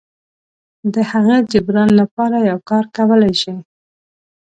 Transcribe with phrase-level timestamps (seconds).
[0.93, 3.55] د هغه جبران لپاره یو کار کولی شي.